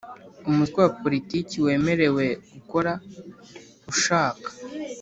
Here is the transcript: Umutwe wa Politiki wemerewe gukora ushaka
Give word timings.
Umutwe 0.49 0.77
wa 0.85 0.91
Politiki 1.01 1.55
wemerewe 1.65 2.25
gukora 2.53 2.91
ushaka 3.91 4.49